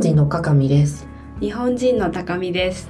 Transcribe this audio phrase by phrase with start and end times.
[0.00, 1.06] 台湾人のかかみです。
[1.40, 2.88] 日本人の高見です。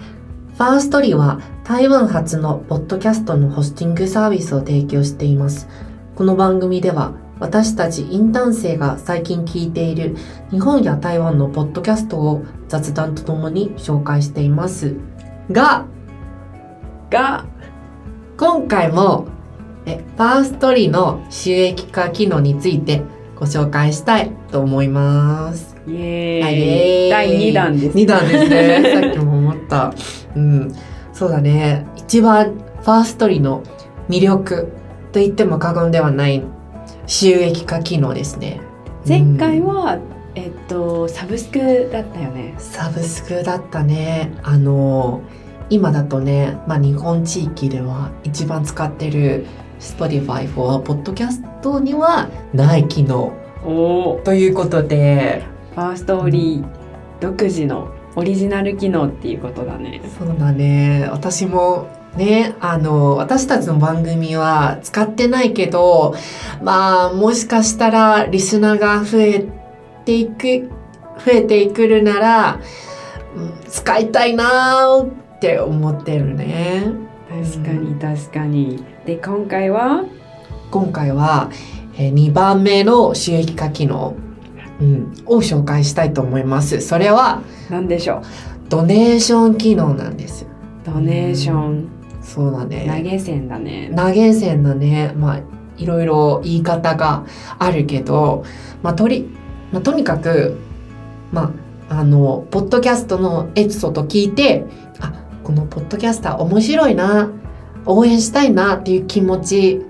[0.56, 5.66] ファーストリーは台湾初のポッドキャストのホスティングサービスを提供しています。
[6.14, 10.14] この番組では私たちインターン生が最近聞いている
[10.52, 14.94] 日本や台湾のポッドキャストを雑談とともに紹介しています。
[15.50, 15.86] が、
[17.10, 17.44] が、
[18.36, 19.26] 今回も
[19.84, 23.02] えファーストリーの収益化機能について
[23.34, 25.69] ご紹介したいと思います。
[25.86, 27.08] イエ。
[27.10, 27.96] 第2弾です。
[27.96, 29.00] 2弾ですね。
[29.02, 29.94] さっきも思った。
[30.36, 30.74] うん。
[31.12, 31.86] そうだね。
[31.96, 33.62] 一番ファーストリーの
[34.08, 34.72] 魅力
[35.12, 36.42] と言っても過言ではない
[37.06, 38.60] 収益化機能ですね。
[39.06, 39.98] 前回うんは、
[40.34, 42.54] えっと、サブスクだったよね。
[42.58, 44.32] サブスクだったね。
[44.42, 45.22] あの、
[45.70, 49.46] 今だとね、まあ日本地域では一番使ってる
[49.78, 53.32] Spotify for Podcast にはない機能。
[54.24, 55.42] ということで、
[55.80, 56.64] ファーストリー
[57.20, 60.02] 独自のオリジナル機能っていうことだね。
[60.18, 61.08] そうだね。
[61.10, 66.14] 私もね、あの、私たちの番組は使ってないけど、
[66.62, 69.48] まあ、もしかしたらリスナーが増え
[70.04, 70.70] ていく、
[71.24, 72.60] 増えてくるなら、
[73.34, 76.92] うん使いたいなーって思ってるね。
[77.30, 78.84] 確かに確かに。
[79.06, 80.04] で、今回は、
[80.70, 81.48] 今回は、
[81.96, 84.16] え2番目の収益化機能、
[84.80, 86.80] うん、を紹介したいと思います。
[86.80, 88.22] それは、何でしょ
[88.68, 90.46] ドネーション機能なんです。
[90.84, 91.88] ドネーション。
[92.22, 92.90] そうだね。
[92.94, 93.92] 投げ銭だね。
[93.96, 95.40] 投げ銭のね、まあ、
[95.76, 97.24] いろいろ言い方が
[97.58, 98.44] あるけど、
[98.82, 99.28] まあ、とり、
[99.72, 100.56] まあ、とにかく、
[101.32, 101.52] ま
[101.88, 104.64] あ、あの、ポッドキャストのエピソード聞いて、
[105.00, 105.12] あ、
[105.42, 107.30] このポッドキャスター面白いな、
[107.86, 109.82] 応援したいなっていう気持ち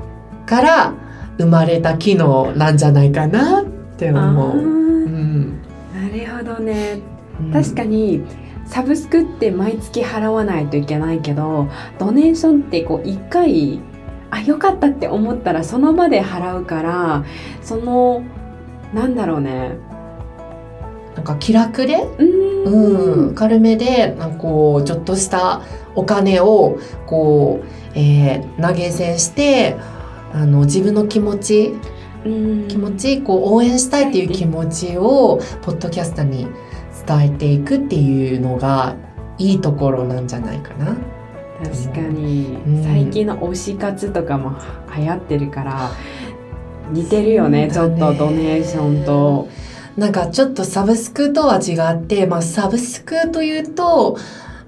[0.46, 0.94] から
[1.38, 3.64] 生まれた機能なんじゃないかなっ
[3.96, 4.79] てあ思う。
[6.70, 7.00] ね。
[7.40, 7.52] うん。
[7.52, 8.22] 確かに
[8.66, 13.80] サブスクって毎月払わないといけないけどドネーションってこう一回
[14.30, 17.24] あよかったって思ったらその場で払うから
[17.62, 18.22] その
[18.94, 19.72] なんだろうね。
[21.16, 21.96] なんか気楽で？
[21.96, 22.50] うーん。
[22.60, 25.62] うん、軽めでなんかこうちょっとした
[25.94, 27.66] お金をこう、
[27.98, 29.76] えー投げ銭して
[30.32, 31.80] あの自分の気持ちうん
[32.24, 36.46] 気持ちこう応援したいっていう気持ちをポッドキャスターに
[37.06, 38.96] 伝えていくっていうのが
[39.38, 40.96] いいところなんじゃないかな。
[41.62, 44.56] 確かに、うん最近の推し活とかも
[44.96, 45.90] 流行ってるから
[46.90, 49.48] 似てるよねちょっとドネーションと。
[49.96, 54.16] なんかちょっとサブスクとは違って、まあサブスクというと、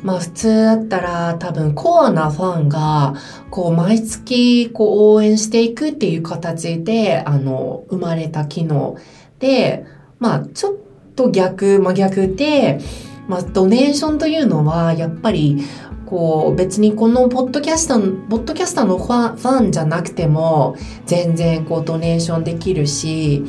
[0.02, 3.14] まあ普通だったら多分コアなファンが
[3.50, 8.96] こう毎月こう応援していくっていう形であの生まれた機能
[9.38, 9.86] で、
[10.18, 10.76] まあちょっ
[11.14, 12.80] と逆、真逆で、
[13.28, 15.62] まあドネーションというのはやっぱり
[16.06, 20.76] こう別にこのポッドキャスター、ポッドキャスターのファンファンじゃなくても
[21.06, 23.44] 全然こうドネーションできるし、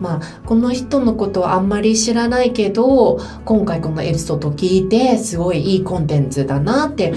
[0.00, 7.14] まあ、この人のことはあんまり知らないけど今回このエピソードを聞いてすごいいいコンテンツだなって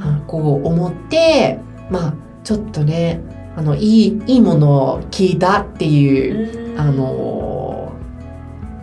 [0.00, 1.58] あこう思って
[1.90, 3.20] まあちょっとね
[3.56, 7.92] あのいいいいものを聞いたっていう、うんあの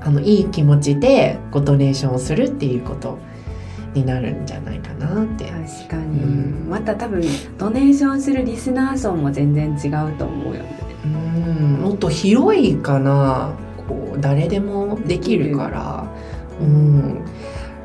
[0.03, 3.19] あのいい気持ちでごドネーションをするっていうこと
[3.94, 5.46] になるんじゃないかなって。
[5.46, 7.22] 確かに、うんまた多分
[7.58, 10.91] ドネーションするリスナー層も全然違うと思うよね。
[11.06, 13.54] うんもっと広いかな
[13.88, 16.06] こう誰でもできるから。
[16.60, 17.26] うん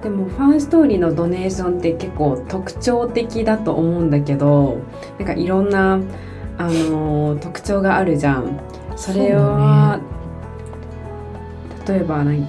[0.03, 4.79] でもファーストーリーのドネーションって結構特徴的だと思うんだけど
[5.19, 5.99] なんかいろんな、
[6.59, 8.61] あのー特徴があるじゃん。
[8.95, 9.99] それは、
[11.89, 12.47] 例えば何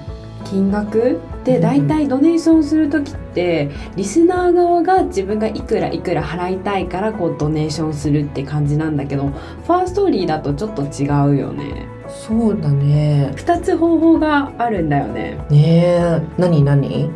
[0.50, 11.86] 金額で大体ドネーションする時ってリスナー側が自分がいくらいくら払いたいからこうドネーションするって感じなんだけどファーストーリーだとちょっと違うよね。
[12.08, 13.32] そうだね。
[13.36, 15.38] 2つ方法があるんだよね。
[15.50, 17.10] ねえ、何何？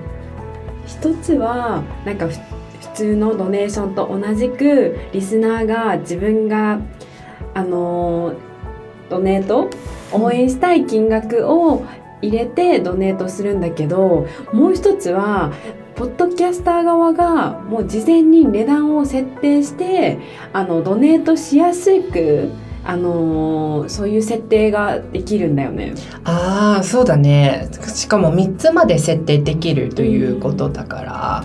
[0.86, 6.80] 一つはなんかふ普通のドネーションと同じくリスナーが自分が
[7.54, 8.36] あのー
[9.08, 9.70] ドネート？
[10.12, 11.84] 応援したい金額を
[12.22, 15.52] 入れてドネートするんだけどもう一つは
[15.94, 20.18] ポッドキャスター側がもう事前に値段を設定して
[20.52, 22.50] あのドネートしやすく
[22.84, 25.94] あのーそういう設定ができるんだよね。
[26.24, 27.68] ああ、そうだね。
[27.94, 31.44] しかも三つまで設定できるということだから、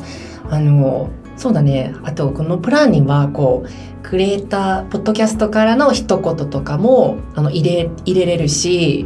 [0.50, 1.94] あのそうだね。
[2.03, 9.06] あとこのプランにはこうクリエイターポッドキャストからの一言とかもあの入れ入れれるし、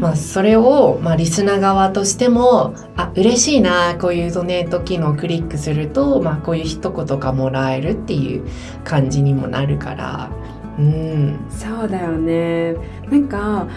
[0.00, 8.44] まあ、それを、まあ、リスナー側としてもあ嬉しいなこういうドネート機能をクリックすると、まあ、こういう一言がもらえるっていう
[8.84, 10.30] 感じにもなるから。
[10.78, 12.74] うん、そうだよね。
[13.08, 13.68] なんか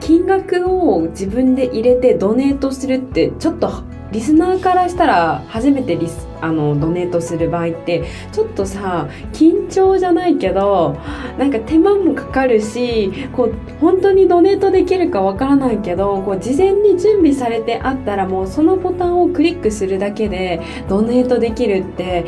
[0.00, 3.82] 金額を自分で入れてドネートするってちょっと
[4.12, 10.96] リスナーからしたら初めてリスあのドネートする場合ってちょっとさ緊張じゃないけど
[11.38, 22.26] なんか手間もかかるしこう本当にドネートできるかわからないけどこう事前に準備されてあったらもうそのボタンをクリックするだけでドネートできるって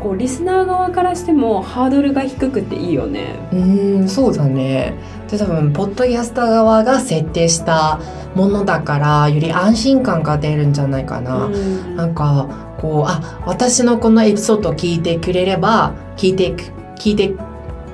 [0.00, 3.36] こうリスナー側からしてもハードルが低くていいよね。
[3.52, 4.94] うんそうだね
[5.30, 7.98] で多分ポッドキャスター側が設定した
[8.34, 11.46] ものだからより安心感が出るんじゃないかな。
[11.46, 12.46] うんなんか
[12.82, 16.64] こうあ私のこのエピソードを聞いてくれれば聞いてく
[16.96, 17.32] 聞いて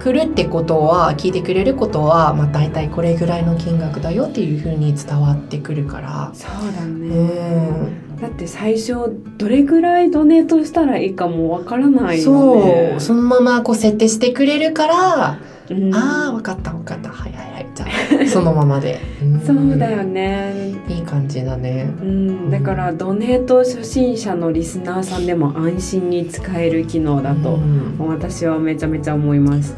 [0.01, 6.31] くるってことは聞いてくれることは、まあ、大体これぐらいの金額だよっていうふうに伝わってくるから。
[6.35, 8.21] そうだね、うん。
[8.21, 13.01] だって最初どれぐらいドネートしたらいいかもわからないよそねう。
[13.01, 15.39] そのままこう設定してくれるから、
[15.71, 15.95] うん。
[15.95, 17.11] ああ分かった分かった。
[17.11, 17.67] はいはいはい。
[17.75, 19.41] じゃあそのままで、 ん。
[19.41, 20.73] そうだよね。
[20.89, 21.91] いい感じだね。
[22.01, 27.97] うん、だからドネート初心者のリスナーさんでも安心に使える機能だと、うん。
[28.09, 29.77] 私はめちゃめちゃ思います。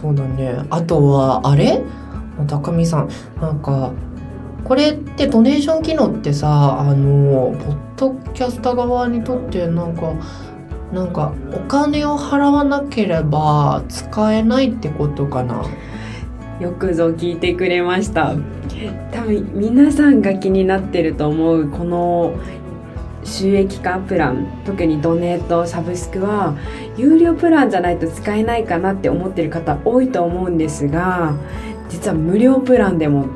[0.00, 0.56] そうだね。
[0.70, 1.82] あとはあれ？
[2.46, 3.08] 高見さん。
[3.40, 3.92] なんか
[4.64, 10.12] これってドネーション機能ってさあのポッドキャスター側にとってなんか
[10.92, 15.64] なんかお金を払わなければ使えないってことかな
[16.60, 18.36] よくぞ聞いてくれました。
[19.10, 22.34] 多分皆さんが気になってると思うこの
[23.24, 26.56] 収益化プラン特にドネートサブスクは
[26.96, 31.36] 有料プランじゃないと使えないかなって思ってる方多いと思うんですが
[31.88, 33.28] 実は無料プランでも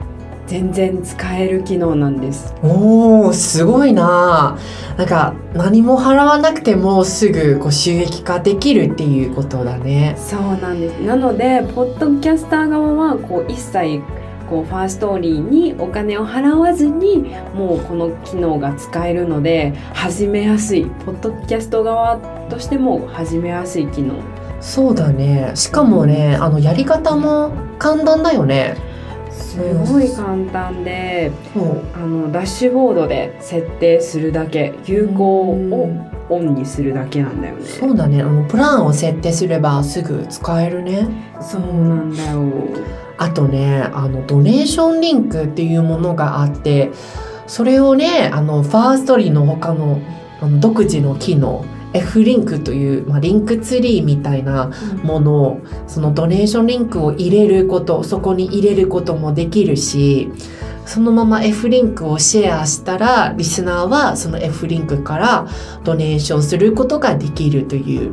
[0.46, 2.54] 全然使える機能なんです。
[2.62, 4.56] おーすごいな。
[4.96, 10.14] なんか何も払わなくてもすぐこう収益化できるっていうことだね。
[10.16, 10.98] そうなんです。
[11.00, 14.00] なのでポッドキャスター側はこう一切
[14.48, 20.86] こうファーストーリーにお金を払わずにもうこの機能が使えるので始めやすい。
[21.04, 24.14] ポッドキャスト側としても始めやすい機能。
[24.60, 25.50] そうだね。
[25.54, 28.76] しかもねあのやり方も簡単だよね
[29.56, 31.32] すごい簡単で
[31.94, 35.90] あのダッシュボードで設定するだけ有効を
[36.28, 37.64] オンにするだけなんだよね。
[37.64, 38.20] そうだね。
[38.20, 41.08] あのプランを設定すればすぐ使えるね。
[41.40, 42.52] そうなんだよ。
[43.18, 46.90] あとねあのドネーションリンクっていうものがあって
[47.46, 50.00] それをねあのファーストリーの他の
[50.40, 51.64] あの独自の機能
[51.96, 54.70] F リンクという、まあ、リンクツリーみたいな
[55.02, 60.30] ものをそのドネーションリンクを入れることそこに入れることもできるし
[60.86, 65.48] そのまま F リンクをシェアしたらリスナーはその F リンクから
[65.82, 68.12] ドネーションすることができるという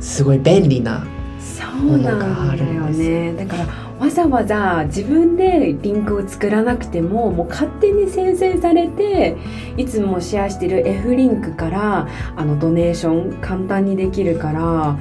[0.00, 1.06] すごい便利な
[1.38, 3.34] そうなんだよね。
[3.34, 9.34] だからわざわざ自分でリンクを作らなくてももう勝手に生成されて
[9.78, 14.98] いつもシェアしてる F リンクからあのドネーション簡単にできるから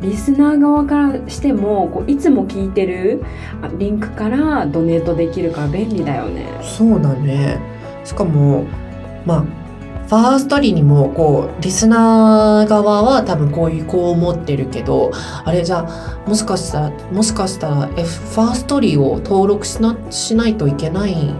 [0.00, 3.22] リスナー側からしてもこういつも聞いてる
[3.78, 6.46] リンクからドネートできるから便利だよね。
[6.62, 7.60] そうだね
[8.02, 8.64] しかも
[9.26, 9.61] まあ
[10.12, 15.10] ファーストリーにもこうリスナー側は多分こういうこう思ってるけど
[15.42, 21.34] あれじゃあもしかしたらもしかしたら F ファーストリーを登録しなしないといけないん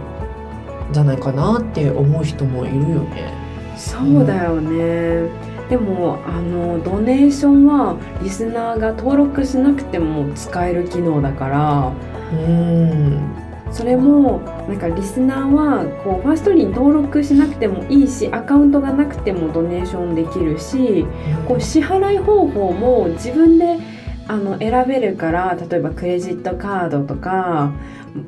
[0.91, 3.31] じゃないかなって思う人もいるよね。
[3.77, 5.29] そうだよね。
[5.69, 11.91] でもあのドネーションはリスナーが登録しなくても使える機能だから
[12.31, 13.42] うん
[13.73, 21.05] それもなんかリスナーはこうファーストリーに登録しなくてもいいしアカウントがなくてもドネーションできるし
[21.47, 23.79] こう支払い方法も自分で
[24.27, 27.73] あの選べるから例えばクレジットカードとか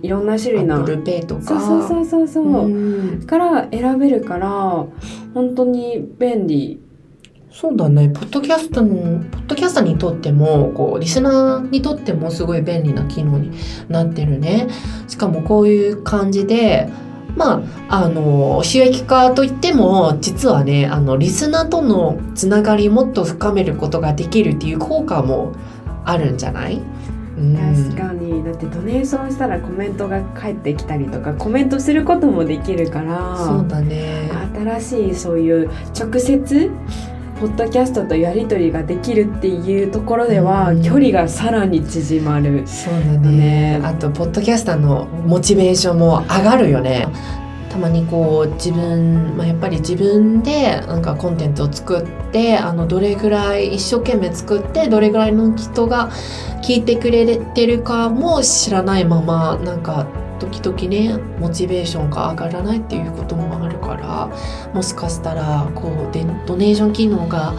[0.01, 1.41] いろんな種類のルペイとか。
[1.41, 4.49] そうそうそうそうから選べるから
[5.33, 6.81] 本当に便利
[7.55, 8.09] そうだね。
[8.09, 13.51] ポッドキャストにポッドキャスターにとってもこうリスナーにとってもすごい便利な機能に
[13.88, 14.67] なってるね。
[15.07, 16.89] しかもこういう感じで
[17.38, 25.53] まああの収益化といっても実はねあのリスナーとのつながりもっと深めることができるっていう効果も
[26.03, 26.81] あるんじゃない、
[27.38, 28.43] うん、確かに。
[28.43, 34.29] だってドネーションしたらコメントが返ってきたりとかコメントすることもできるからそうだね。
[34.53, 36.69] 新しいそういう直接
[37.39, 42.65] ポッドキャストとやり取りができるっていうところでは、うん距離がさらに縮まる。
[42.67, 43.81] そうだね。
[43.83, 47.07] あと、ポッドキャスターのモチベーションも上がるよね。
[47.75, 56.09] たまにこう自分、まあ、やっぱり自分でなんかコンテンツを作ってあのどれぐらい一生懸命作ってどれぐらいの人が
[56.63, 60.07] 聞いてくれてるかも知らないままなんか
[60.39, 64.29] 時々ねモチベーションが上がらないっていうこともあるから
[64.73, 67.53] もしかしたらこうでドネーション機能が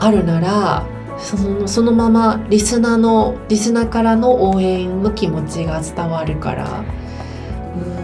[0.00, 0.86] あるなら
[1.18, 6.84] そのそのままリスナーのリスナーからの応援の気持ちが伝わるから、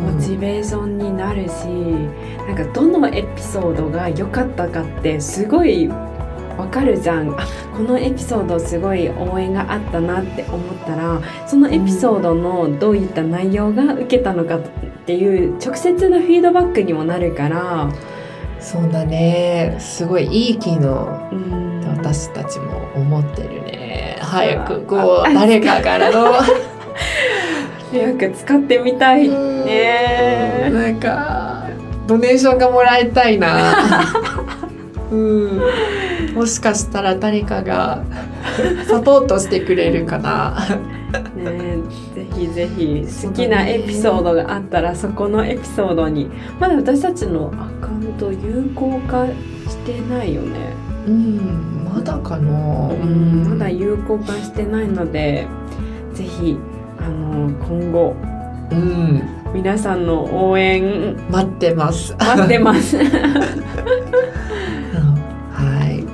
[0.01, 1.67] モチベーションになるし
[2.47, 5.89] なんかどのエピソードが良かったかってすごい
[6.57, 7.31] わかるじゃん。
[7.39, 7.47] あ
[7.77, 14.61] このエピソードすごい応援があったなって思ったらそのエピソードのどういった内容が受けたのかっ
[15.07, 17.89] ていう直接のフィードバックにもなるから、
[18.61, 19.77] そうだね。
[19.81, 21.81] すごいいい機能うん。
[21.83, 24.19] と私たちも思ってるね。
[24.21, 26.33] 早くこあう誰かからの。
[27.93, 29.67] 早く使ってみたいうん。
[29.67, 31.67] ねなんか
[32.07, 33.75] ドネーションがもらいたいな
[35.11, 35.61] うん。
[36.35, 38.05] もしかしたら誰かが
[38.89, 40.57] サポートしてくれるかな。
[41.37, 41.79] ね
[42.15, 46.31] ぜひぜひ好きなエピソードがあったらそこのエピソードに。
[46.59, 50.49] まだ私たちのアカウント有効化してないよね、
[51.07, 52.89] うんまだかな。
[52.89, 55.47] うん、まだ有効化してないので
[56.13, 56.57] ぜひ
[56.99, 58.17] あの今後
[58.71, 59.23] うん
[59.55, 61.17] 皆さんの応援。
[61.31, 62.17] 待ってます。
[62.19, 62.99] 待ってます。
[62.99, 63.05] は
[65.89, 66.05] い。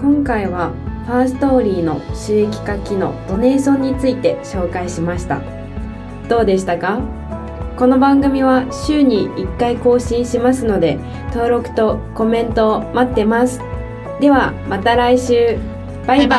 [0.00, 0.70] 今回は
[1.06, 5.40] ファーストーリーの収益化機能ドネーションについて紹介しました。
[6.28, 7.00] どうでしたか？
[7.76, 10.96] この番組は週に1回更新しますので
[11.34, 13.60] 登録とコメントを待ってます。
[14.20, 15.58] ではまた来週。
[16.06, 16.38] バイバイ。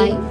[0.00, 0.27] バイバイ